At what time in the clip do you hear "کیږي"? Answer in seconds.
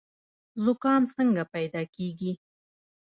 1.95-2.31